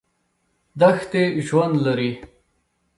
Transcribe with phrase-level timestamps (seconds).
[0.79, 2.11] دښتې ژوند لري.